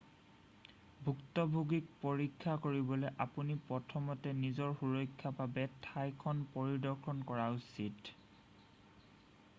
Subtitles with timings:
[1.07, 8.15] ভুক্তভোগীক পৰীক্ষা কৰিবলৈ আপুনি প্ৰথমতে নিজৰ সুৰক্ষাৰ বাবে ঠাইখন পৰিদৰ্শন কৰা উচিত